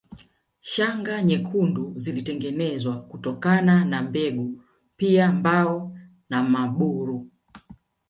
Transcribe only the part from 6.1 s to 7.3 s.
na maburu